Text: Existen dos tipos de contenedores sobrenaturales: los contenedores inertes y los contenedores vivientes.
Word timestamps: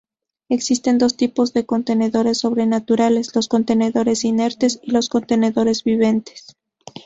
Existen 0.49 0.97
dos 0.97 1.15
tipos 1.15 1.53
de 1.53 1.67
contenedores 1.67 2.39
sobrenaturales: 2.39 3.35
los 3.35 3.47
contenedores 3.47 4.23
inertes 4.25 4.79
y 4.81 4.89
los 4.93 5.09
contenedores 5.09 5.83
vivientes. 5.83 6.57